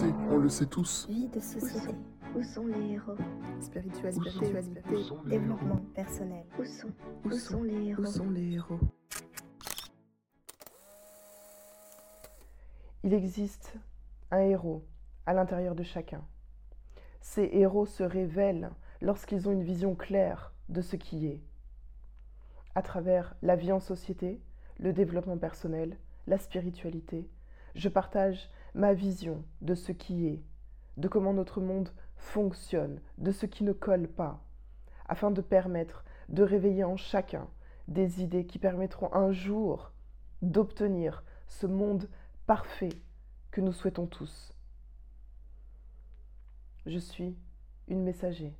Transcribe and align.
sait, 0.00 0.14
on 0.30 0.38
le 0.38 0.48
sait 0.48 0.66
tous. 0.66 1.06
Vie 1.08 1.28
de 1.28 1.40
société. 1.40 1.94
Où 2.34 2.42
sont 2.42 2.66
les 2.66 2.92
héros? 2.92 3.16
Spiritualité. 3.60 4.30
Spiritualité. 4.30 4.80
Développement 5.26 5.80
personnel. 5.94 6.46
Où 6.58 6.64
sont 6.64 6.88
Où 7.24 7.32
sont 7.32 7.62
les 7.62 7.88
héros? 7.88 8.02
Où 8.02 8.06
sont 8.06 8.30
les 8.30 8.52
héros? 8.54 8.80
Il 13.02 13.12
existe 13.12 13.74
un 14.30 14.40
héros 14.40 14.84
à 15.26 15.34
l'intérieur 15.34 15.74
de 15.74 15.82
chacun. 15.82 16.22
Ces 17.20 17.50
héros 17.52 17.86
se 17.86 18.02
révèlent 18.02 18.70
lorsqu'ils 19.02 19.48
ont 19.48 19.52
une 19.52 19.62
vision 19.62 19.94
claire 19.94 20.52
de 20.68 20.80
ce 20.80 20.96
qui 20.96 21.26
est. 21.26 21.42
À 22.74 22.82
travers 22.82 23.34
la 23.42 23.56
vie 23.56 23.72
en 23.72 23.80
société, 23.80 24.40
le 24.78 24.92
développement 24.92 25.36
personnel, 25.36 25.98
la 26.26 26.38
spiritualité, 26.38 27.28
je 27.74 27.88
partage 27.88 28.50
ma 28.74 28.94
vision 28.94 29.44
de 29.60 29.74
ce 29.74 29.92
qui 29.92 30.26
est, 30.26 30.42
de 30.96 31.08
comment 31.08 31.32
notre 31.32 31.60
monde 31.60 31.90
fonctionne, 32.16 33.00
de 33.18 33.32
ce 33.32 33.46
qui 33.46 33.64
ne 33.64 33.72
colle 33.72 34.08
pas, 34.08 34.42
afin 35.06 35.30
de 35.30 35.40
permettre 35.40 36.04
de 36.28 36.42
réveiller 36.42 36.84
en 36.84 36.96
chacun 36.96 37.48
des 37.88 38.22
idées 38.22 38.46
qui 38.46 38.58
permettront 38.58 39.12
un 39.12 39.32
jour 39.32 39.92
d'obtenir 40.42 41.24
ce 41.46 41.66
monde 41.66 42.08
parfait 42.46 43.02
que 43.50 43.60
nous 43.60 43.72
souhaitons 43.72 44.06
tous. 44.06 44.54
Je 46.86 46.98
suis 46.98 47.36
une 47.88 48.02
messager 48.02 48.56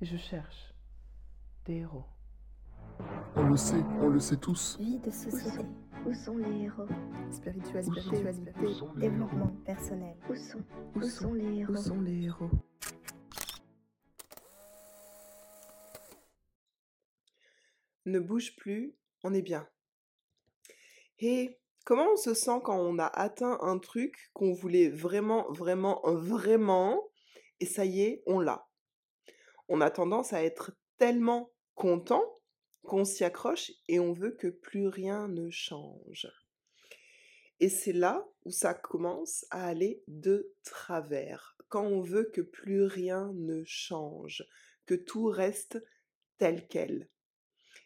et 0.00 0.04
je 0.04 0.16
cherche 0.16 0.74
des 1.64 1.76
héros. 1.76 2.04
On 3.36 3.48
le 3.48 3.56
sait, 3.56 3.82
on 4.00 4.08
le 4.08 4.20
sait 4.20 4.36
tous. 4.36 4.76
Vie 4.78 4.98
de 4.98 5.10
société. 5.10 5.64
Où 6.04 6.12
sont 6.14 6.36
les 6.36 6.64
héros? 6.64 6.88
Spiritualité. 7.30 8.00
Spiritualité. 8.00 8.52
Développement 8.96 9.52
personnel. 9.64 10.16
Où 10.28 10.34
sont 10.34 10.58
Où 10.96 10.98
Où 10.98 11.02
sont 11.02 11.32
les 11.32 11.58
héros? 11.58 11.72
Où 11.72 11.76
sont 11.76 12.00
les 12.00 12.24
héros? 12.24 12.50
Ne 18.04 18.18
bouge 18.18 18.56
plus, 18.56 18.96
on 19.22 19.32
est 19.32 19.42
bien. 19.42 19.68
Et 21.20 21.60
comment 21.84 22.12
on 22.14 22.16
se 22.16 22.34
sent 22.34 22.58
quand 22.64 22.80
on 22.80 22.98
a 22.98 23.06
atteint 23.06 23.58
un 23.60 23.78
truc 23.78 24.30
qu'on 24.32 24.52
voulait 24.52 24.88
vraiment, 24.88 25.46
vraiment, 25.52 26.00
vraiment, 26.04 27.00
et 27.60 27.66
ça 27.66 27.84
y 27.84 28.02
est, 28.02 28.24
on 28.26 28.40
l'a? 28.40 28.66
On 29.68 29.80
a 29.80 29.90
tendance 29.90 30.32
à 30.32 30.42
être 30.42 30.72
tellement 30.98 31.52
content 31.76 32.24
qu'on 32.84 33.04
s'y 33.04 33.24
accroche 33.24 33.72
et 33.88 34.00
on 34.00 34.12
veut 34.12 34.32
que 34.32 34.48
plus 34.48 34.88
rien 34.88 35.28
ne 35.28 35.50
change. 35.50 36.28
Et 37.60 37.68
c'est 37.68 37.92
là 37.92 38.26
où 38.44 38.50
ça 38.50 38.74
commence 38.74 39.46
à 39.50 39.66
aller 39.66 40.02
de 40.08 40.52
travers, 40.64 41.56
quand 41.68 41.84
on 41.84 42.00
veut 42.00 42.30
que 42.34 42.40
plus 42.40 42.82
rien 42.82 43.32
ne 43.34 43.62
change, 43.64 44.44
que 44.86 44.94
tout 44.94 45.26
reste 45.26 45.82
tel 46.38 46.66
quel. 46.66 47.08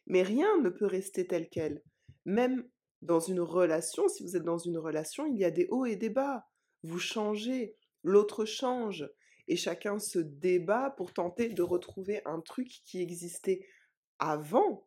Mais 0.07 0.23
rien 0.23 0.61
ne 0.63 0.71
peut 0.71 0.87
rester 0.87 1.27
tel 1.27 1.49
quel. 1.51 1.83
Même 2.25 2.67
dans 3.03 3.21
une 3.21 3.41
relation, 3.41 4.09
si 4.09 4.23
vous 4.23 4.37
êtes 4.37 4.45
dans 4.45 4.59
une 4.59 4.79
relation, 4.79 5.27
il 5.27 5.37
y 5.37 5.45
a 5.45 5.51
des 5.51 5.67
hauts 5.71 5.85
et 5.85 5.97
des 5.97 6.11
bas. 6.11 6.47
Vous 6.83 6.99
changez, 6.99 7.77
l'autre 8.03 8.45
change, 8.45 9.09
et 9.49 9.57
chacun 9.57 9.99
se 9.99 10.19
débat 10.19 10.91
pour 10.97 11.13
tenter 11.13 11.51
de 11.51 11.63
retrouver 11.63 12.23
un 12.25 12.41
truc 12.41 12.69
qui 12.85 13.03
existait 13.03 13.67
avant, 14.19 14.86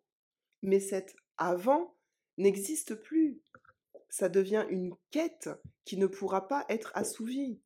mais 0.62 0.80
cet 0.80 1.16
avant 1.38 1.96
n'existe 2.38 2.96
plus. 2.96 3.42
Ça 4.10 4.30
devient 4.30 4.66
une 4.70 4.96
quête 5.12 5.50
qui 5.86 5.98
ne 5.98 6.08
pourra 6.08 6.48
pas 6.48 6.66
être 6.70 6.92
assouvie. 6.96 7.60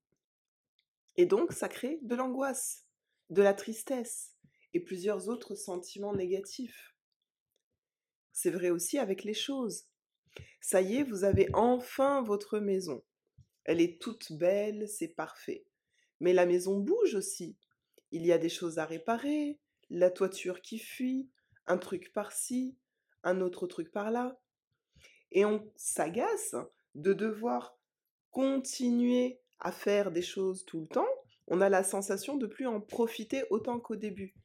Et 1.15 1.25
donc, 1.25 1.53
ça 1.53 1.69
crée 1.69 1.99
de 2.01 2.15
l'angoisse, 2.15 2.85
de 3.29 3.41
la 3.41 3.53
tristesse 3.53 4.33
et 4.73 4.79
plusieurs 4.79 5.29
autres 5.29 5.55
sentiments 5.55 6.15
négatifs. 6.15 6.95
C'est 8.31 8.49
vrai 8.49 8.71
aussi 8.71 8.97
avec 8.97 9.23
les 9.23 9.35
choses. 9.35 9.85
Ça 10.59 10.81
y 10.81 10.97
est, 10.97 11.03
vous 11.03 11.23
avez 11.23 11.47
enfin 11.53 12.23
votre 12.23 12.59
maison. 12.59 13.03
Elle 13.63 13.79
est 13.79 14.01
toute 14.01 14.31
belle, 14.33 14.89
c'est 14.89 15.09
parfait. 15.09 15.65
Mais 16.19 16.33
la 16.33 16.45
maison 16.45 16.79
bouge 16.79 17.15
aussi. 17.15 17.55
Il 18.11 18.25
y 18.25 18.31
a 18.31 18.37
des 18.37 18.49
choses 18.49 18.79
à 18.79 18.85
réparer, 18.85 19.59
la 19.89 20.09
toiture 20.09 20.61
qui 20.61 20.79
fuit, 20.79 21.29
un 21.67 21.77
truc 21.77 22.11
par-ci, 22.13 22.75
un 23.23 23.41
autre 23.41 23.67
truc 23.67 23.91
par-là. 23.91 24.39
Et 25.31 25.45
on 25.45 25.71
s'agace 25.75 26.55
de 26.95 27.13
devoir 27.13 27.77
continuer 28.31 29.39
à 29.59 29.71
faire 29.71 30.11
des 30.11 30.21
choses 30.21 30.65
tout 30.65 30.81
le 30.81 30.87
temps. 30.87 31.07
On 31.47 31.61
a 31.61 31.69
la 31.69 31.83
sensation 31.83 32.37
de 32.37 32.47
plus 32.47 32.67
en 32.67 32.81
profiter 32.81 33.43
autant 33.49 33.79
qu'au 33.79 33.95
début. 33.95 34.35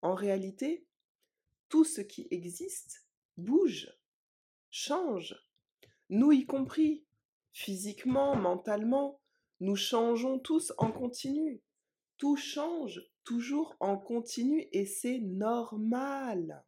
En 0.00 0.14
réalité, 0.14 0.84
tout 1.68 1.84
ce 1.84 2.00
qui 2.00 2.28
existe 2.30 3.06
bouge, 3.36 3.88
change, 4.70 5.36
nous 6.10 6.32
y 6.32 6.44
compris, 6.44 7.04
physiquement, 7.52 8.36
mentalement, 8.36 9.20
nous 9.60 9.76
changeons 9.76 10.38
tous 10.38 10.72
en 10.78 10.90
continu. 10.90 11.62
Tout 12.18 12.36
change 12.36 13.00
toujours 13.24 13.76
en 13.80 13.96
continu 13.96 14.68
et 14.72 14.86
c'est 14.86 15.20
normal. 15.20 16.64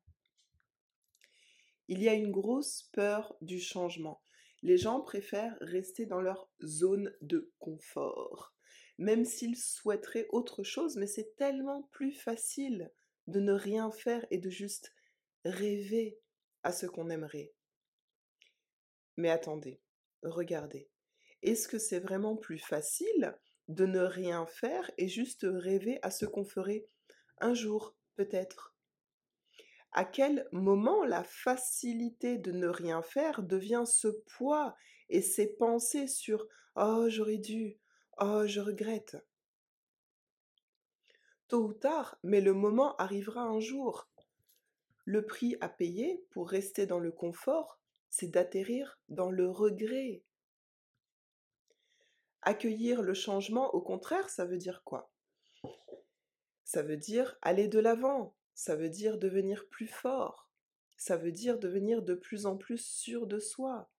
Il 1.89 2.03
y 2.03 2.09
a 2.09 2.15
une 2.15 2.31
grosse 2.31 2.89
peur 2.93 3.37
du 3.41 3.61
changement. 3.61 4.23
Les 4.63 4.79
gens 4.79 5.01
préfèrent 5.01 5.57
rester 5.61 6.07
dans 6.07 6.23
leur 6.23 6.49
zone 6.65 7.15
de 7.21 7.53
confort, 7.59 8.55
même 8.97 9.25
s'ils 9.25 9.59
souhaiteraient 9.59 10.27
autre 10.31 10.63
chose, 10.63 10.97
mais 10.97 11.07
c'est 11.07 11.37
tellement 11.37 11.83
plus 11.93 12.13
facile 12.13 12.91
de 13.27 13.41
ne 13.41 13.53
rien 13.53 13.91
faire 13.91 14.25
et 14.31 14.39
de 14.39 14.49
juste 14.49 14.95
rêver 15.45 16.19
à 16.63 16.73
ce 16.73 16.87
qu'on 16.87 17.11
aimerait. 17.11 17.53
Mais 19.17 19.31
attendez, 19.31 19.83
regardez. 20.23 20.89
Est-ce 21.43 21.69
que 21.69 21.79
c'est 21.79 22.01
vraiment 22.01 22.37
plus 22.37 22.59
facile 22.59 23.37
de 23.69 23.85
ne 23.85 24.01
rien 24.01 24.47
faire 24.47 24.91
et 24.97 25.09
juste 25.09 25.47
rêver 25.49 25.99
à 26.03 26.11
ce 26.11 26.25
qu'on 26.25 26.45
ferait 26.45 26.87
un 27.39 27.53
jour, 27.53 27.97
peut-être? 28.17 28.74
À 29.97 30.05
quel 30.05 30.49
moment 30.51 31.05
la 31.05 31.23
facilité 31.23 32.37
de 32.37 32.51
ne 32.51 32.67
rien 32.67 33.01
faire 33.01 33.45
devient 33.45 33.85
ce 33.87 34.09
poids 34.09 34.75
et 35.09 35.23
ces 35.23 35.47
pensées 35.55 36.09
sur⁇ 36.09 36.45
Oh, 36.75 37.09
j'aurais 37.09 37.39
dû⁇ 37.39 37.67
Oh, 38.19 38.45
je 38.45 38.61
regrette⁇ 38.61 39.15
Tôt 41.47 41.63
ou 41.63 41.73
tard, 41.75 42.19
mais 42.25 42.41
le 42.41 42.55
moment 42.55 42.97
arrivera 42.97 43.43
un 43.43 43.61
jour. 43.61 44.09
Le 45.05 45.25
prix 45.25 45.57
à 45.61 45.69
payer 45.69 46.27
pour 46.31 46.51
rester 46.51 46.87
dans 46.87 46.99
le 46.99 47.13
confort, 47.13 47.79
c'est 48.11 48.33
d'atterrir 48.33 48.99
dans 49.09 49.31
le 49.31 49.49
regret. 49.49 50.25
Accueillir 52.43 53.01
le 53.01 53.15
changement, 53.15 53.73
au 53.77 53.81
contraire, 53.81 54.29
ça 54.29 54.45
veut 54.45 54.59
dire 54.59 54.83
quoi? 54.83 55.13
Ça 56.65 56.83
veut 56.83 56.97
dire 56.97 57.39
aller 57.43 57.69
de 57.69 57.79
l'avant, 57.79 58.35
ça 58.55 58.77
veut 58.77 58.89
dire 58.89 59.19
devenir 59.19 59.67
plus 59.69 59.87
fort, 59.87 60.49
ça 60.97 61.17
veut 61.17 61.33
dire 61.33 61.59
devenir 61.59 62.03
de 62.03 62.15
plus 62.15 62.47
en 62.47 62.57
plus 62.57 62.85
sûr 62.85 63.27
de 63.27 63.39
soi. 63.39 63.91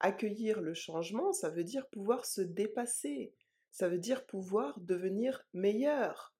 Accueillir 0.00 0.60
le 0.60 0.74
changement, 0.74 1.32
ça 1.32 1.50
veut 1.50 1.64
dire 1.64 1.88
pouvoir 1.88 2.24
se 2.24 2.40
dépasser, 2.40 3.34
ça 3.70 3.88
veut 3.88 3.98
dire 3.98 4.26
pouvoir 4.26 4.78
devenir 4.80 5.44
meilleur. 5.52 6.34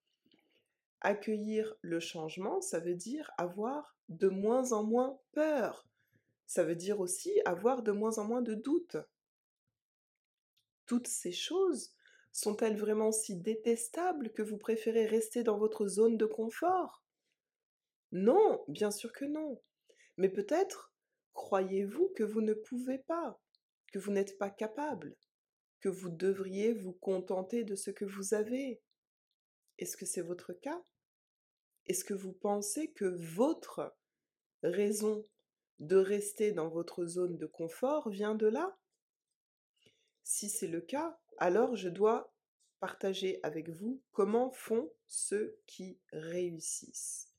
Accueillir 1.01 1.75
le 1.81 2.01
changement, 2.01 2.61
ça 2.61 2.81
veut 2.81 2.95
dire 2.95 3.31
avoir 3.39 3.97
de 4.09 4.29
moins 4.29 4.73
en 4.73 4.85
moins 4.85 5.19
peur. 5.33 5.87
Ça 6.47 6.65
veut 6.65 6.77
dire 6.77 7.01
aussi 7.01 7.33
avoir 7.45 7.83
de 7.83 7.93
moins 7.93 8.19
en 8.19 8.25
moins 8.25 8.43
de 8.43 8.55
doutes. 8.55 8.97
Toutes 10.87 11.07
ces 11.07 11.33
choses 11.33 11.93
sont-elles 12.39 12.77
vraiment 12.77 13.11
si 13.11 13.35
détestables 13.35 14.33
que 14.33 14.43
vous 14.43 14.59
préférez 14.59 15.07
rester 15.07 15.43
dans 15.43 15.59
votre 15.59 15.89
zone 15.89 16.17
de 16.17 16.25
confort? 16.25 17.03
Non, 18.13 18.65
bien 18.69 18.93
sûr 18.93 19.13
que 19.13 19.25
non. 19.25 19.61
Mais 20.17 20.29
peut-être 20.29 20.95
croyez-vous 21.33 22.13
que 22.17 22.23
vous 22.23 22.41
ne 22.41 22.55
pouvez 22.55 22.99
pas, 22.99 23.41
que 23.93 23.99
vous 23.99 24.13
n'êtes 24.13 24.39
pas 24.39 24.51
capable, 24.51 25.17
que 25.81 25.89
vous 25.89 26.11
devriez 26.11 26.73
vous 26.73 26.93
contenter 26.93 27.65
de 27.65 27.75
ce 27.75 27.91
que 27.91 28.05
vous 28.05 28.35
avez. 28.35 28.81
Est-ce 29.79 29.97
que 29.97 30.07
c'est 30.07 30.23
votre 30.23 30.53
cas? 30.53 30.81
Est-ce 31.87 32.05
que 32.05 32.15
vous 32.15 32.35
pensez 32.35 32.93
que 32.93 33.17
votre 33.35 33.97
raison 34.63 35.27
de 35.81 35.97
rester 35.97 36.53
dans 36.53 36.69
votre 36.69 37.05
zone 37.05 37.37
de 37.37 37.47
confort 37.47 38.11
vient 38.11 38.37
de 38.37 38.47
là? 38.47 38.79
Si 40.23 40.49
c'est 40.49 40.69
le 40.69 40.81
cas, 40.81 41.19
alors 41.39 41.77
je 41.77 41.89
dois 41.89 42.33
partager 42.81 43.41
avec 43.43 43.69
vous 43.71 44.03
comment 44.13 44.51
font 44.51 44.91
ceux 45.07 45.59
qui 45.67 45.99
réussissent. 46.13 47.33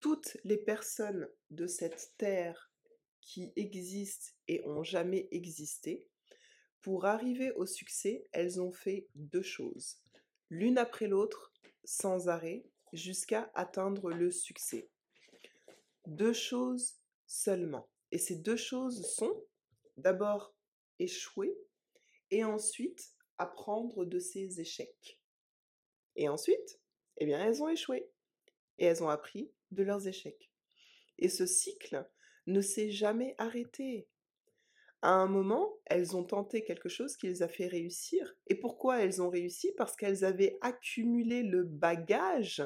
Toutes 0.00 0.36
les 0.44 0.58
personnes 0.58 1.28
de 1.50 1.66
cette 1.66 2.12
terre 2.18 2.70
qui 3.20 3.52
existent 3.56 4.32
et 4.46 4.64
ont 4.66 4.84
jamais 4.84 5.28
existé 5.30 6.06
Pour 6.82 7.06
arriver 7.06 7.50
au 7.52 7.66
succès, 7.66 8.28
elles 8.32 8.60
ont 8.60 8.70
fait 8.70 9.08
deux 9.16 9.42
choses, 9.42 9.98
l'une 10.50 10.78
après 10.78 11.08
l'autre, 11.08 11.52
sans 11.84 12.28
arrêt, 12.28 12.64
jusqu'à 12.92 13.50
atteindre 13.54 14.10
le 14.10 14.30
succès. 14.30 14.88
Deux 16.06 16.32
choses 16.32 16.96
seulement. 17.26 17.88
Et 18.12 18.18
ces 18.18 18.36
deux 18.36 18.56
choses 18.56 19.04
sont 19.16 19.44
d'abord 19.96 20.54
échouer 21.00 21.58
et 22.30 22.44
ensuite 22.44 23.12
apprendre 23.38 24.04
de 24.04 24.18
ses 24.18 24.60
échecs. 24.60 25.20
Et 26.16 26.28
ensuite, 26.28 26.80
eh 27.18 27.26
bien, 27.26 27.44
elles 27.44 27.62
ont 27.62 27.68
échoué 27.68 28.10
et 28.78 28.86
elles 28.86 29.02
ont 29.02 29.08
appris 29.08 29.52
de 29.70 29.82
leurs 29.82 30.06
échecs. 30.06 30.50
Et 31.18 31.28
ce 31.28 31.46
cycle 31.46 32.08
ne 32.46 32.60
s'est 32.60 32.90
jamais 32.90 33.34
arrêté. 33.38 34.08
À 35.02 35.10
un 35.10 35.28
moment, 35.28 35.78
elles 35.86 36.16
ont 36.16 36.24
tenté 36.24 36.64
quelque 36.64 36.88
chose 36.88 37.16
qui 37.16 37.26
les 37.26 37.42
a 37.42 37.48
fait 37.48 37.66
réussir. 37.66 38.34
Et 38.48 38.54
pourquoi 38.54 39.02
elles 39.02 39.22
ont 39.22 39.30
réussi? 39.30 39.72
Parce 39.76 39.94
qu'elles 39.96 40.24
avaient 40.24 40.58
accumulé 40.62 41.42
le 41.42 41.64
bagage 41.64 42.62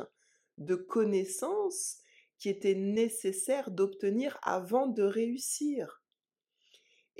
de 0.58 0.74
connaissances 0.74 1.98
qui 2.38 2.48
était 2.48 2.74
nécessaire 2.74 3.70
d'obtenir 3.70 4.38
avant 4.42 4.86
de 4.86 5.02
réussir. 5.02 5.99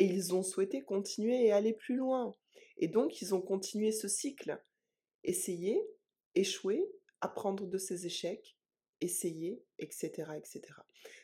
Et 0.01 0.07
ils 0.07 0.35
ont 0.35 0.43
souhaité 0.43 0.81
continuer 0.81 1.45
et 1.45 1.53
aller 1.53 1.75
plus 1.75 1.95
loin. 1.95 2.35
Et 2.79 2.89
donc, 2.89 3.21
ils 3.21 3.35
ont 3.35 3.43
continué 3.43 3.93
ce 3.93 4.09
cycle. 4.09 4.59
Essayer, 5.25 5.79
échouer, 6.35 6.91
apprendre 7.21 7.67
de 7.67 7.77
ses 7.77 8.07
échecs, 8.07 8.57
essayer, 9.03 9.63
etc., 9.79 10.33
etc. 10.39 10.63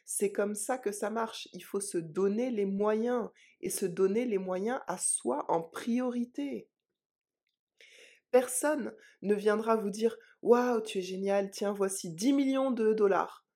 C'est 0.05 0.31
comme 0.31 0.55
ça 0.55 0.77
que 0.77 0.93
ça 0.93 1.09
marche. 1.09 1.49
Il 1.55 1.65
faut 1.65 1.81
se 1.81 1.97
donner 1.97 2.51
les 2.51 2.67
moyens 2.67 3.31
et 3.63 3.71
se 3.71 3.87
donner 3.87 4.27
les 4.27 4.37
moyens 4.37 4.81
à 4.87 4.99
soi 4.99 5.51
en 5.51 5.63
priorité. 5.63 6.69
Personne 8.31 8.95
ne 9.23 9.35
viendra 9.35 9.77
vous 9.77 9.89
dire 9.89 10.19
Waouh, 10.43 10.83
tu 10.83 10.99
es 10.99 11.03
génial, 11.03 11.51
tiens, 11.51 11.73
voici 11.73 12.13
10 12.13 12.35
millions 12.35 12.71
de 12.73 12.93
dollars. 12.93 13.47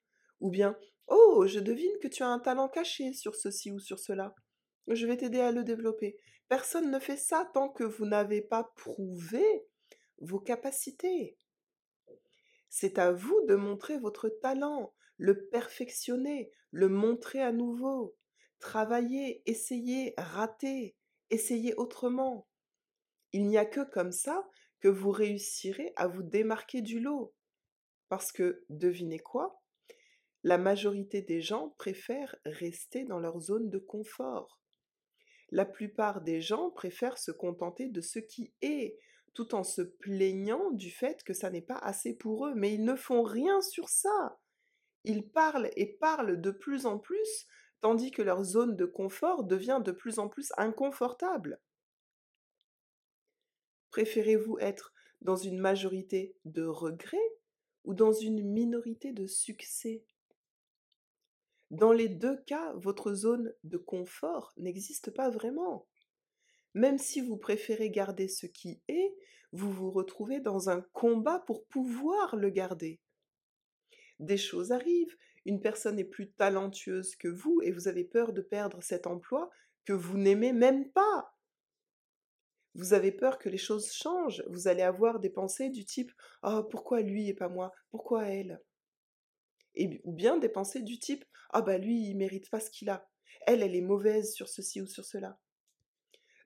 Ou 0.40 0.48
bien 0.48 0.78
Oh, 1.08 1.44
je 1.46 1.60
devine 1.60 1.98
que 2.00 2.08
tu 2.08 2.22
as 2.22 2.28
un 2.28 2.38
talent 2.38 2.70
caché 2.70 3.12
sur 3.12 3.34
ceci 3.34 3.70
ou 3.70 3.78
sur 3.78 3.98
cela. 3.98 4.34
Je 4.92 5.06
vais 5.06 5.16
t'aider 5.16 5.38
à 5.38 5.52
le 5.52 5.62
développer. 5.62 6.18
Personne 6.48 6.90
ne 6.90 6.98
fait 6.98 7.16
ça 7.16 7.48
tant 7.54 7.68
que 7.68 7.84
vous 7.84 8.06
n'avez 8.06 8.42
pas 8.42 8.64
prouvé 8.74 9.44
vos 10.18 10.40
capacités. 10.40 11.38
C'est 12.68 12.98
à 12.98 13.12
vous 13.12 13.40
de 13.46 13.54
montrer 13.54 13.98
votre 13.98 14.28
talent, 14.28 14.92
le 15.16 15.46
perfectionner, 15.46 16.50
le 16.72 16.88
montrer 16.88 17.40
à 17.40 17.52
nouveau, 17.52 18.16
travailler, 18.58 19.42
essayer, 19.46 20.12
rater, 20.18 20.96
essayer 21.30 21.72
autrement. 21.76 22.48
Il 23.32 23.46
n'y 23.46 23.58
a 23.58 23.64
que 23.64 23.88
comme 23.88 24.12
ça 24.12 24.48
que 24.80 24.88
vous 24.88 25.12
réussirez 25.12 25.92
à 25.94 26.08
vous 26.08 26.24
démarquer 26.24 26.82
du 26.82 26.98
lot. 26.98 27.32
Parce 28.08 28.32
que, 28.32 28.64
devinez 28.70 29.20
quoi? 29.20 29.62
La 30.42 30.58
majorité 30.58 31.22
des 31.22 31.40
gens 31.40 31.76
préfèrent 31.78 32.34
rester 32.44 33.04
dans 33.04 33.20
leur 33.20 33.38
zone 33.38 33.70
de 33.70 33.78
confort. 33.78 34.59
La 35.50 35.64
plupart 35.64 36.20
des 36.20 36.40
gens 36.40 36.70
préfèrent 36.70 37.18
se 37.18 37.32
contenter 37.32 37.88
de 37.88 38.00
ce 38.00 38.18
qui 38.18 38.52
est, 38.62 38.98
tout 39.34 39.54
en 39.54 39.64
se 39.64 39.82
plaignant 39.82 40.70
du 40.70 40.90
fait 40.90 41.22
que 41.24 41.32
ça 41.32 41.50
n'est 41.50 41.60
pas 41.60 41.78
assez 41.78 42.14
pour 42.14 42.46
eux. 42.46 42.54
Mais 42.54 42.74
ils 42.74 42.84
ne 42.84 42.96
font 42.96 43.22
rien 43.22 43.60
sur 43.60 43.88
ça. 43.88 44.38
Ils 45.04 45.28
parlent 45.28 45.70
et 45.76 45.86
parlent 45.86 46.40
de 46.40 46.50
plus 46.50 46.86
en 46.86 46.98
plus, 46.98 47.46
tandis 47.80 48.10
que 48.10 48.22
leur 48.22 48.44
zone 48.44 48.76
de 48.76 48.84
confort 48.84 49.44
devient 49.44 49.80
de 49.84 49.92
plus 49.92 50.18
en 50.18 50.28
plus 50.28 50.52
inconfortable. 50.56 51.60
Préférez-vous 53.90 54.58
être 54.60 54.92
dans 55.20 55.36
une 55.36 55.58
majorité 55.58 56.36
de 56.44 56.64
regrets 56.64 57.18
ou 57.84 57.94
dans 57.94 58.12
une 58.12 58.42
minorité 58.42 59.12
de 59.12 59.26
succès? 59.26 60.04
Dans 61.70 61.92
les 61.92 62.08
deux 62.08 62.36
cas, 62.46 62.72
votre 62.74 63.14
zone 63.14 63.54
de 63.62 63.78
confort 63.78 64.52
n'existe 64.56 65.12
pas 65.12 65.30
vraiment. 65.30 65.86
Même 66.74 66.98
si 66.98 67.20
vous 67.20 67.36
préférez 67.36 67.90
garder 67.90 68.28
ce 68.28 68.46
qui 68.46 68.80
est, 68.88 69.14
vous 69.52 69.70
vous 69.72 69.90
retrouvez 69.90 70.40
dans 70.40 70.68
un 70.70 70.80
combat 70.92 71.40
pour 71.46 71.64
pouvoir 71.66 72.36
le 72.36 72.50
garder. 72.50 73.00
Des 74.18 74.36
choses 74.36 74.72
arrivent, 74.72 75.16
une 75.46 75.60
personne 75.60 75.98
est 75.98 76.04
plus 76.04 76.30
talentueuse 76.32 77.16
que 77.16 77.28
vous 77.28 77.60
et 77.62 77.70
vous 77.70 77.88
avez 77.88 78.04
peur 78.04 78.32
de 78.32 78.42
perdre 78.42 78.82
cet 78.82 79.06
emploi 79.06 79.50
que 79.84 79.92
vous 79.92 80.18
n'aimez 80.18 80.52
même 80.52 80.90
pas. 80.90 81.34
Vous 82.74 82.92
avez 82.92 83.10
peur 83.10 83.38
que 83.38 83.48
les 83.48 83.58
choses 83.58 83.92
changent, 83.92 84.44
vous 84.48 84.68
allez 84.68 84.82
avoir 84.82 85.18
des 85.18 85.30
pensées 85.30 85.70
du 85.70 85.84
type 85.84 86.12
Oh, 86.42 86.62
pourquoi 86.70 87.00
lui 87.00 87.28
et 87.28 87.34
pas 87.34 87.48
moi? 87.48 87.72
Pourquoi 87.90 88.26
elle? 88.28 88.60
Ou 90.04 90.12
bien 90.12 90.36
des 90.38 90.48
pensées 90.48 90.82
du 90.82 90.98
type 90.98 91.24
Ah, 91.50 91.62
bah 91.62 91.78
lui, 91.78 92.08
il 92.08 92.16
mérite 92.16 92.50
pas 92.50 92.60
ce 92.60 92.70
qu'il 92.70 92.90
a. 92.90 93.08
Elle, 93.46 93.62
elle 93.62 93.76
est 93.76 93.80
mauvaise 93.80 94.32
sur 94.32 94.48
ceci 94.48 94.80
ou 94.80 94.86
sur 94.86 95.04
cela. 95.04 95.38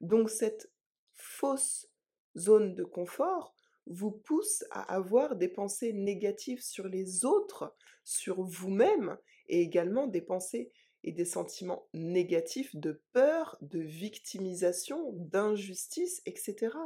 Donc 0.00 0.30
cette 0.30 0.70
fausse 1.14 1.90
zone 2.36 2.74
de 2.74 2.84
confort 2.84 3.54
vous 3.86 4.10
pousse 4.10 4.64
à 4.70 4.94
avoir 4.94 5.36
des 5.36 5.48
pensées 5.48 5.92
négatives 5.92 6.62
sur 6.62 6.88
les 6.88 7.24
autres, 7.24 7.74
sur 8.02 8.42
vous-même, 8.42 9.16
et 9.48 9.60
également 9.60 10.06
des 10.06 10.22
pensées 10.22 10.72
et 11.02 11.12
des 11.12 11.26
sentiments 11.26 11.86
négatifs 11.92 12.74
de 12.74 13.02
peur, 13.12 13.58
de 13.60 13.80
victimisation, 13.80 15.12
d'injustice, 15.12 16.22
etc. 16.24 16.76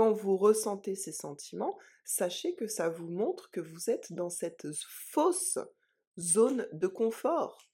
Quand 0.00 0.12
vous 0.12 0.38
ressentez 0.38 0.94
ces 0.94 1.12
sentiments, 1.12 1.78
sachez 2.06 2.54
que 2.54 2.66
ça 2.66 2.88
vous 2.88 3.10
montre 3.10 3.50
que 3.50 3.60
vous 3.60 3.90
êtes 3.90 4.14
dans 4.14 4.30
cette 4.30 4.66
fausse 4.72 5.58
zone 6.18 6.66
de 6.72 6.86
confort. 6.86 7.70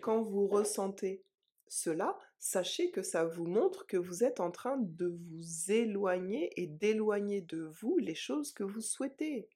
Quand 0.00 0.22
vous 0.22 0.46
ressentez 0.46 1.22
cela, 1.68 2.18
sachez 2.38 2.90
que 2.90 3.02
ça 3.02 3.26
vous 3.26 3.44
montre 3.44 3.86
que 3.86 3.98
vous 3.98 4.24
êtes 4.24 4.40
en 4.40 4.50
train 4.50 4.78
de 4.78 5.08
vous 5.08 5.70
éloigner 5.70 6.48
et 6.58 6.66
d'éloigner 6.66 7.42
de 7.42 7.64
vous 7.64 7.98
les 7.98 8.14
choses 8.14 8.50
que 8.50 8.64
vous 8.64 8.80
souhaitez. 8.80 9.50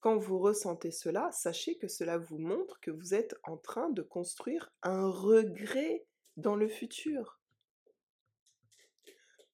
Quand 0.00 0.18
vous 0.18 0.38
ressentez 0.38 0.90
cela, 0.90 1.32
sachez 1.32 1.78
que 1.78 1.88
cela 1.88 2.18
vous 2.18 2.36
montre 2.36 2.78
que 2.80 2.90
vous 2.90 3.14
êtes 3.14 3.34
en 3.44 3.56
train 3.56 3.88
de 3.88 4.02
construire 4.02 4.70
un 4.82 5.08
regret 5.08 6.04
dans 6.36 6.56
le 6.56 6.68
futur. 6.68 7.40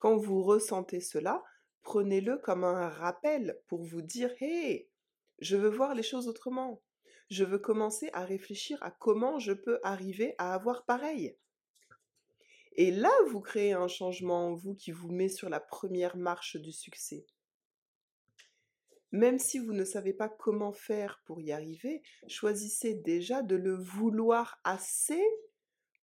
Quand 0.03 0.17
vous 0.17 0.43
ressentez 0.43 1.01
cela, 1.01 1.45
prenez-le 1.83 2.37
comme 2.39 2.65
un 2.65 2.89
rappel 2.89 3.61
pour 3.69 3.85
vous 3.85 4.03
dire 4.03 4.35
Hé, 4.41 4.91
je 5.39 5.57
veux 5.57 5.69
voir 5.69 5.95
les 5.95 6.03
choses 6.03 6.27
autrement. 6.27 6.83
Je 7.31 7.45
veux 7.45 7.61
commencer 7.61 8.11
à 8.13 8.25
réfléchir 8.25 8.83
à 8.83 8.91
comment 8.91 9.39
je 9.39 9.53
peux 9.53 9.79
arriver 9.85 10.35
à 10.39 10.55
avoir 10.55 10.85
pareil. 10.87 11.39
Et 12.73 12.91
là, 12.91 13.13
vous 13.29 13.41
créez 13.41 13.75
un 13.75 13.87
changement 13.87 14.49
en 14.49 14.55
vous 14.57 14.75
qui 14.75 14.91
vous 14.91 15.13
met 15.13 15.29
sur 15.29 15.49
la 15.49 15.61
première 15.61 16.17
marche 16.17 16.57
du 16.57 16.73
succès. 16.73 17.25
Même 19.13 19.39
si 19.39 19.61
vous 19.61 19.73
ne 19.73 19.85
savez 19.85 20.15
pas 20.15 20.29
comment 20.29 20.73
faire 20.73 21.23
pour 21.27 21.41
y 21.41 21.53
arriver, 21.53 22.03
choisissez 22.27 22.95
déjà 22.95 23.43
de 23.43 23.55
le 23.55 23.77
vouloir 23.77 24.59
assez 24.65 25.23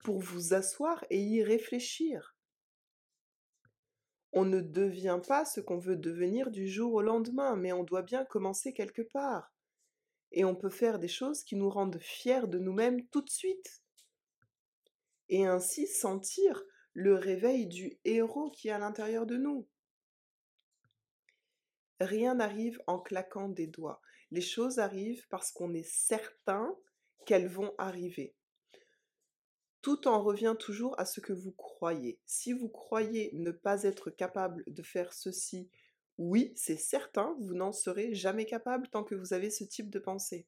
pour 0.05 0.21
vous 0.21 0.55
asseoir 0.55 1.05
et 1.11 1.21
y 1.21 1.43
réfléchir. 1.43 2.38
On 4.33 4.45
ne 4.45 4.61
devient 4.61 5.21
pas 5.27 5.45
ce 5.45 5.61
qu'on 5.61 5.79
veut 5.79 5.97
devenir 5.97 6.51
du 6.51 6.69
jour 6.69 6.95
au 6.95 7.03
lendemain, 7.03 7.57
mais 7.57 7.73
on 7.73 7.85
doit 7.85 8.03
bien 8.03 8.25
commencer 8.25 8.73
quelque 8.73 9.03
part. 9.03 9.53
Et 10.33 10.45
on 10.45 10.55
peut 10.55 10.71
faire 10.71 10.99
des 10.99 11.09
choses 11.09 11.43
qui 11.43 11.57
nous 11.57 11.71
rendent 11.71 11.99
fiers 12.01 12.47
de 12.47 12.59
nous-mêmes 12.59 13.07
tout 13.09 13.23
de 13.23 13.31
suite. 13.31 13.83
Et 15.31 15.47
ainsi 15.47 15.87
sentir 15.87 16.63
le 16.93 17.15
réveil 17.15 17.67
du 17.67 17.99
héros 18.05 18.51
qui 18.51 18.69
est 18.69 18.73
à 18.73 18.79
l'intérieur 18.79 19.25
de 19.25 19.37
nous. 19.37 19.67
Rien 22.01 22.35
n'arrive 22.35 22.81
en 22.87 22.99
claquant 22.99 23.49
des 23.49 23.67
doigts. 23.67 24.01
Les 24.31 24.41
choses 24.41 24.79
arrivent 24.79 25.27
parce 25.29 25.51
qu'on 25.51 25.73
est 25.75 25.89
certain 25.89 26.77
qu'elles 27.25 27.49
vont 27.49 27.75
arriver. 27.79 28.35
Tout 29.89 30.07
en 30.07 30.23
revient 30.23 30.55
toujours 30.59 30.95
à 31.01 31.07
ce 31.07 31.23
que 31.23 31.33
vous 31.33 31.53
croyez. 31.53 32.21
Si 32.27 32.53
vous 32.53 32.69
croyez 32.69 33.31
ne 33.33 33.51
pas 33.51 33.85
être 33.85 34.11
capable 34.11 34.63
de 34.67 34.83
faire 34.83 35.15
ceci, 35.15 35.71
oui, 36.19 36.53
c'est 36.57 36.77
certain, 36.77 37.35
vous 37.41 37.55
n'en 37.55 37.73
serez 37.73 38.15
jamais 38.15 38.45
capable 38.45 38.89
tant 38.89 39.03
que 39.03 39.15
vous 39.15 39.33
avez 39.33 39.49
ce 39.49 39.65
type 39.65 39.89
de 39.89 39.99
pensée. 39.99 40.47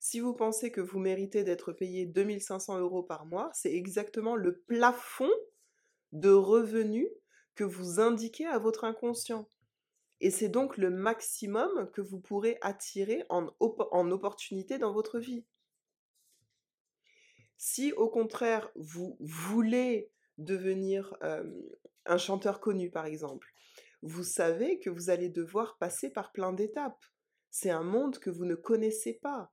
Si 0.00 0.18
vous 0.18 0.34
pensez 0.34 0.72
que 0.72 0.80
vous 0.80 0.98
méritez 0.98 1.44
d'être 1.44 1.70
payé 1.70 2.04
2500 2.04 2.80
euros 2.80 3.04
par 3.04 3.26
mois, 3.26 3.48
c'est 3.54 3.72
exactement 3.72 4.34
le 4.34 4.58
plafond 4.58 5.30
de 6.10 6.30
revenus 6.30 7.06
que 7.54 7.62
vous 7.62 8.00
indiquez 8.00 8.46
à 8.46 8.58
votre 8.58 8.82
inconscient. 8.82 9.48
Et 10.20 10.32
c'est 10.32 10.48
donc 10.48 10.78
le 10.78 10.90
maximum 10.90 11.88
que 11.92 12.00
vous 12.00 12.18
pourrez 12.18 12.58
attirer 12.60 13.24
en, 13.28 13.46
en 13.60 14.10
opportunité 14.10 14.78
dans 14.78 14.92
votre 14.92 15.20
vie. 15.20 15.44
Si 17.62 17.92
au 17.92 18.08
contraire, 18.08 18.72
vous 18.74 19.18
voulez 19.20 20.10
devenir 20.38 21.14
un 22.06 22.16
chanteur 22.16 22.58
connu, 22.58 22.90
par 22.90 23.04
exemple, 23.04 23.52
vous 24.00 24.22
savez 24.22 24.80
que 24.80 24.88
vous 24.88 25.10
allez 25.10 25.28
devoir 25.28 25.76
passer 25.76 26.10
par 26.10 26.32
plein 26.32 26.54
d'étapes. 26.54 27.04
C'est 27.50 27.68
un 27.68 27.82
monde 27.82 28.18
que 28.18 28.30
vous 28.30 28.46
ne 28.46 28.54
connaissez 28.54 29.12
pas. 29.12 29.52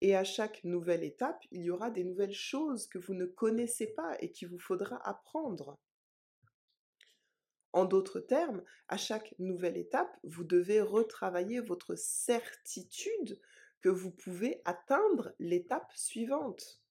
Et 0.00 0.14
à 0.14 0.22
chaque 0.22 0.62
nouvelle 0.62 1.02
étape, 1.02 1.42
il 1.50 1.62
y 1.62 1.70
aura 1.70 1.90
des 1.90 2.04
nouvelles 2.04 2.32
choses 2.32 2.86
que 2.86 2.98
vous 2.98 3.14
ne 3.14 3.26
connaissez 3.26 3.88
pas 3.94 4.16
et 4.20 4.30
qu'il 4.30 4.46
vous 4.46 4.60
faudra 4.60 4.96
apprendre. 5.04 5.76
En 7.72 7.84
d'autres 7.84 8.20
termes, 8.20 8.62
à 8.86 8.96
chaque 8.96 9.34
nouvelle 9.40 9.76
étape, 9.76 10.16
vous 10.22 10.44
devez 10.44 10.80
retravailler 10.80 11.58
votre 11.58 11.96
certitude 11.96 13.40
que 13.80 13.88
vous 13.88 14.12
pouvez 14.12 14.62
atteindre 14.64 15.34
l'étape 15.40 15.90
suivante. 15.96 16.83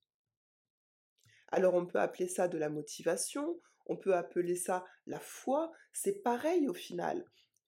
Alors 1.53 1.75
on 1.75 1.85
peut 1.85 1.99
appeler 1.99 2.27
ça 2.27 2.47
de 2.47 2.57
la 2.57 2.69
motivation, 2.69 3.59
on 3.85 3.95
peut 3.95 4.15
appeler 4.15 4.55
ça 4.55 4.83
la 5.05 5.19
foi, 5.19 5.71
c'est 5.91 6.23
pareil 6.23 6.67
au 6.67 6.73
final. 6.73 7.23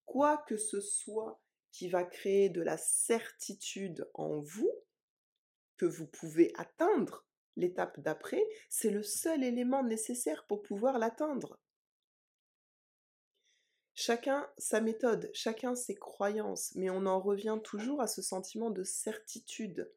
Quoi 0.06 0.44
que 0.48 0.58
ce 0.58 0.82
soit 0.82 1.40
qui 1.72 1.88
va 1.88 2.04
créer 2.04 2.50
de 2.50 2.64
la 2.64 2.78
certitude 2.78 4.10
en 4.16 4.40
vous, 4.40 4.72
que 5.78 5.86
vous 5.86 6.08
pouvez 6.08 6.52
atteindre 6.58 7.28
l'étape 7.58 8.00
d'après, 8.00 8.44
c'est 8.70 8.90
le 8.90 9.04
seul 9.04 9.44
élément 9.44 9.84
nécessaire 9.84 10.48
pour 10.48 10.64
pouvoir 10.64 10.98
l'atteindre. 10.98 11.60
Chacun 13.94 14.50
sa 14.58 14.82
méthode, 14.82 15.30
chacun 15.32 15.76
ses 15.76 15.96
croyances, 15.96 16.74
mais 16.74 16.90
on 16.90 17.06
en 17.06 17.20
revient 17.20 17.60
toujours 17.64 18.02
à 18.02 18.08
ce 18.08 18.24
sentiment 18.24 18.72
de 18.72 18.84
certitude. 18.84 19.92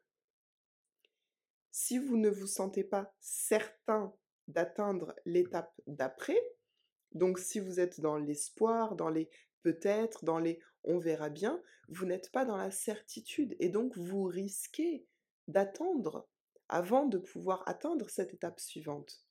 Si 1.81 1.97
vous 1.97 2.17
ne 2.17 2.29
vous 2.29 2.45
sentez 2.45 2.83
pas 2.83 3.15
certain 3.21 4.13
d'atteindre 4.49 5.15
l'étape 5.23 5.73
d'après, 5.87 6.37
donc 7.13 7.39
si 7.39 7.61
vous 7.61 7.79
êtes 7.79 8.01
dans 8.01 8.17
l'espoir, 8.17 8.97
dans 8.97 9.07
les 9.07 9.29
peut-être, 9.61 10.25
dans 10.25 10.39
les 10.39 10.59
on 10.83 10.97
verra 10.97 11.29
bien, 11.29 11.63
vous 11.87 12.05
n'êtes 12.05 12.33
pas 12.33 12.43
dans 12.43 12.57
la 12.57 12.69
certitude 12.69 13.55
et 13.61 13.69
donc 13.69 13.97
vous 13.97 14.25
risquez 14.25 15.05
d'attendre 15.47 16.27
avant 16.67 17.05
de 17.05 17.17
pouvoir 17.17 17.63
atteindre 17.65 18.09
cette 18.09 18.33
étape 18.33 18.59
suivante. 18.59 19.23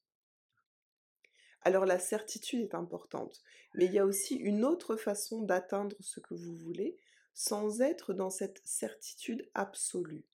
Alors 1.61 1.85
la 1.85 1.99
certitude 1.99 2.63
est 2.63 2.75
importante, 2.75 3.43
mais 3.75 3.85
il 3.85 3.93
y 3.93 3.99
a 3.99 4.07
aussi 4.07 4.37
une 4.37 4.65
autre 4.65 4.97
façon 4.97 5.43
d'atteindre 5.43 5.97
ce 6.01 6.19
que 6.19 6.35
vous 6.35 6.55
voulez 6.55 6.97
sans 7.35 7.83
être 7.83 8.15
dans 8.15 8.31
cette 8.31 8.63
certitude 8.65 9.47
absolue. 9.53 10.25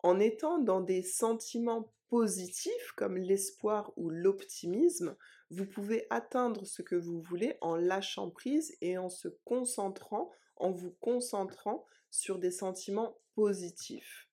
En 0.00 0.20
étant 0.20 0.58
dans 0.58 0.80
des 0.80 1.02
sentiments 1.02 1.92
positifs 2.08 2.92
comme 2.96 3.16
l'espoir 3.16 3.92
ou 3.96 4.10
l'optimisme, 4.10 5.16
vous 5.50 5.66
pouvez 5.66 6.06
atteindre 6.10 6.66
ce 6.66 6.82
que 6.82 6.94
vous 6.94 7.20
voulez 7.20 7.56
en 7.60 7.76
lâchant 7.76 8.30
prise 8.30 8.76
et 8.80 8.98
en 8.98 9.08
se 9.08 9.28
concentrant, 9.44 10.30
en 10.56 10.70
vous 10.70 10.92
concentrant 11.00 11.84
sur 12.10 12.38
des 12.38 12.50
sentiments 12.50 13.18
positifs. 13.34 14.28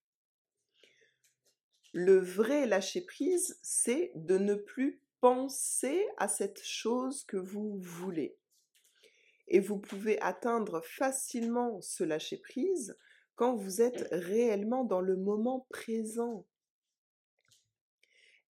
Le 1.93 2.19
vrai 2.19 2.65
lâcher 2.65 3.01
prise, 3.01 3.57
c'est 3.62 4.12
de 4.15 4.38
ne 4.38 4.55
plus 4.55 5.01
penser 5.22 6.05
à 6.17 6.27
cette 6.27 6.62
chose 6.62 7.24
que 7.24 7.38
vous 7.38 7.79
voulez. 7.79 8.38
Et 9.48 9.60
vous 9.60 9.79
pouvez 9.79 10.19
atteindre 10.22 10.81
facilement 10.81 11.79
ce 11.81 12.03
lâcher 12.03 12.38
prise 12.38 12.98
quand 13.36 13.56
vous 13.56 13.82
êtes 13.82 14.08
réellement 14.12 14.84
dans 14.84 15.01
le 15.01 15.15
moment 15.15 15.68
présent. 15.70 16.46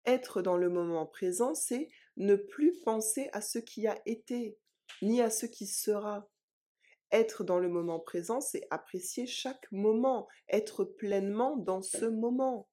Être 0.06 0.42
dans 0.42 0.58
le 0.58 0.68
moment 0.68 1.06
présent, 1.06 1.54
c'est 1.54 1.88
ne 2.16 2.36
plus 2.36 2.78
penser 2.82 3.30
à 3.32 3.40
ce 3.40 3.58
qui 3.58 3.86
a 3.86 4.00
été, 4.04 4.58
ni 5.00 5.22
à 5.22 5.30
ce 5.30 5.46
qui 5.46 5.66
sera. 5.66 6.28
Être 7.10 7.44
dans 7.44 7.58
le 7.58 7.68
moment 7.68 8.00
présent, 8.00 8.40
c'est 8.40 8.66
apprécier 8.70 9.26
chaque 9.26 9.70
moment, 9.72 10.28
être 10.48 10.84
pleinement 10.84 11.56
dans 11.56 11.80
ce 11.80 12.04
moment. 12.04 12.68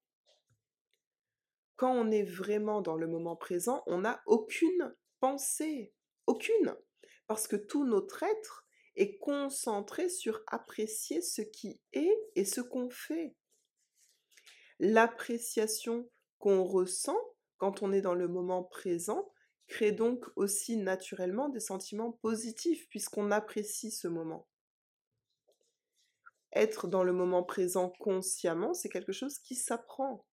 Quand 1.77 1.93
on 1.93 2.11
est 2.11 2.23
vraiment 2.23 2.81
dans 2.81 2.97
le 2.97 3.07
moment 3.07 3.35
présent, 3.35 3.81
on 3.87 3.99
n'a 3.99 4.21
aucune 4.25 4.93
pensée, 5.19 5.93
aucune, 6.27 6.75
parce 7.27 7.47
que 7.47 7.55
tout 7.55 7.85
notre 7.85 8.23
être 8.23 8.65
est 8.95 9.17
concentré 9.17 10.09
sur 10.09 10.41
apprécier 10.47 11.21
ce 11.21 11.41
qui 11.41 11.79
est 11.93 12.17
et 12.35 12.45
ce 12.45 12.61
qu'on 12.61 12.89
fait. 12.89 13.35
L'appréciation 14.79 16.09
qu'on 16.39 16.63
ressent 16.63 17.17
quand 17.57 17.83
on 17.83 17.91
est 17.91 18.01
dans 18.01 18.15
le 18.15 18.27
moment 18.27 18.63
présent 18.63 19.31
crée 19.67 19.91
donc 19.91 20.25
aussi 20.35 20.77
naturellement 20.77 21.47
des 21.49 21.59
sentiments 21.59 22.11
positifs 22.11 22.89
puisqu'on 22.89 23.31
apprécie 23.31 23.91
ce 23.91 24.07
moment. 24.07 24.47
Être 26.53 26.87
dans 26.87 27.03
le 27.03 27.13
moment 27.13 27.43
présent 27.43 27.93
consciemment, 27.99 28.73
c'est 28.73 28.89
quelque 28.89 29.13
chose 29.13 29.39
qui 29.39 29.55
s'apprend. 29.55 30.25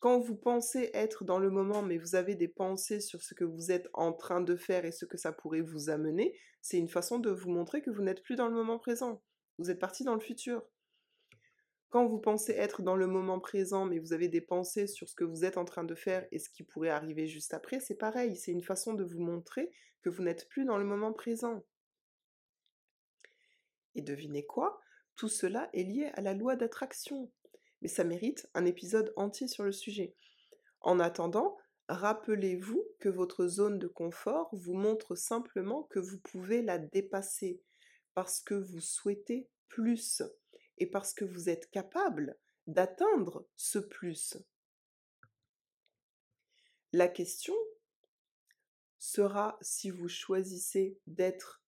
Quand 0.00 0.18
vous 0.18 0.34
pensez 0.34 0.90
être 0.94 1.24
dans 1.24 1.38
le 1.38 1.50
moment, 1.50 1.82
mais 1.82 1.98
vous 1.98 2.14
avez 2.14 2.34
des 2.34 2.48
pensées 2.48 3.00
sur 3.00 3.22
ce 3.22 3.34
que 3.34 3.44
vous 3.44 3.70
êtes 3.70 3.86
en 3.92 4.14
train 4.14 4.40
de 4.40 4.56
faire 4.56 4.86
et 4.86 4.92
ce 4.92 5.04
que 5.04 5.18
ça 5.18 5.30
pourrait 5.30 5.60
vous 5.60 5.90
amener, 5.90 6.34
c'est 6.62 6.78
une 6.78 6.88
façon 6.88 7.18
de 7.18 7.30
vous 7.30 7.50
montrer 7.50 7.82
que 7.82 7.90
vous 7.90 8.00
n'êtes 8.00 8.22
plus 8.22 8.34
dans 8.34 8.48
le 8.48 8.54
moment 8.54 8.78
présent. 8.78 9.22
Vous 9.58 9.70
êtes 9.70 9.78
parti 9.78 10.02
dans 10.02 10.14
le 10.14 10.20
futur. 10.20 10.66
Quand 11.90 12.06
vous 12.06 12.18
pensez 12.18 12.52
être 12.52 12.80
dans 12.80 12.96
le 12.96 13.08
moment 13.08 13.40
présent, 13.40 13.84
mais 13.84 13.98
vous 13.98 14.14
avez 14.14 14.28
des 14.28 14.40
pensées 14.40 14.86
sur 14.86 15.06
ce 15.06 15.14
que 15.14 15.24
vous 15.24 15.44
êtes 15.44 15.58
en 15.58 15.66
train 15.66 15.84
de 15.84 15.94
faire 15.94 16.26
et 16.32 16.38
ce 16.38 16.48
qui 16.48 16.62
pourrait 16.62 16.88
arriver 16.88 17.26
juste 17.26 17.52
après, 17.52 17.78
c'est 17.78 17.96
pareil, 17.96 18.36
c'est 18.36 18.52
une 18.52 18.62
façon 18.62 18.94
de 18.94 19.04
vous 19.04 19.20
montrer 19.20 19.70
que 20.00 20.08
vous 20.08 20.22
n'êtes 20.22 20.48
plus 20.48 20.64
dans 20.64 20.78
le 20.78 20.84
moment 20.84 21.12
présent. 21.12 21.62
Et 23.94 24.00
devinez 24.00 24.46
quoi? 24.46 24.80
Tout 25.16 25.28
cela 25.28 25.68
est 25.74 25.82
lié 25.82 26.10
à 26.14 26.22
la 26.22 26.32
loi 26.32 26.56
d'attraction 26.56 27.30
mais 27.80 27.88
ça 27.88 28.04
mérite 28.04 28.48
un 28.54 28.64
épisode 28.64 29.12
entier 29.16 29.48
sur 29.48 29.64
le 29.64 29.72
sujet. 29.72 30.14
En 30.80 31.00
attendant, 31.00 31.56
rappelez-vous 31.88 32.84
que 32.98 33.08
votre 33.08 33.46
zone 33.46 33.78
de 33.78 33.88
confort 33.88 34.48
vous 34.52 34.74
montre 34.74 35.14
simplement 35.14 35.84
que 35.84 35.98
vous 35.98 36.18
pouvez 36.18 36.62
la 36.62 36.78
dépasser 36.78 37.60
parce 38.14 38.40
que 38.40 38.54
vous 38.54 38.80
souhaitez 38.80 39.48
plus 39.68 40.22
et 40.78 40.86
parce 40.86 41.14
que 41.14 41.24
vous 41.24 41.48
êtes 41.48 41.70
capable 41.70 42.38
d'atteindre 42.66 43.46
ce 43.56 43.78
plus. 43.78 44.36
La 46.92 47.08
question 47.08 47.54
sera 48.98 49.58
si 49.60 49.90
vous 49.90 50.08
choisissez 50.08 50.98
d'être 51.06 51.62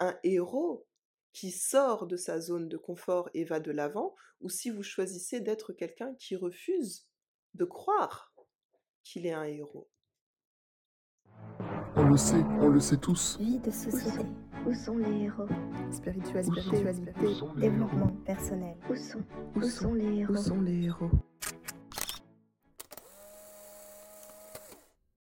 un 0.00 0.18
héros 0.22 0.86
qui 1.32 1.50
sort 1.50 2.06
de 2.06 2.16
sa 2.16 2.40
zone 2.40 2.68
de 2.68 2.76
confort 2.76 3.28
et 3.34 3.44
va 3.44 3.60
de 3.60 3.70
l'avant, 3.70 4.14
ou 4.40 4.48
si 4.48 4.70
vous 4.70 4.82
choisissez 4.82 5.40
d'être 5.40 5.72
quelqu'un 5.72 6.14
qui 6.14 6.36
refuse 6.36 7.06
de 7.54 7.64
croire 7.64 8.32
qu'il 9.04 9.26
est 9.26 9.32
un 9.32 9.44
héros? 9.44 9.88
On 11.96 12.04
le 12.08 12.16
sait, 12.16 12.42
on 12.60 12.68
le 12.68 12.80
sait 12.80 12.96
tous. 12.96 13.38
Vie 13.40 13.58
de 13.58 13.70
société. 13.70 14.24
Où 14.66 14.74
sont 14.74 14.98
les 14.98 15.24
héros? 15.24 15.46
Spiritualité. 15.90 16.50
Où 16.50 16.62
sont- 16.62 17.24
où 17.24 17.34
sont 17.34 17.54
Développement 17.54 18.08
personnel. 18.24 18.76
Où 18.90 18.96
sont 18.96 19.24
Où 19.56 19.62
sont 19.62 19.94
les 19.94 20.18
héros? 20.20 20.34
les 20.62 20.84
héros? 20.84 21.10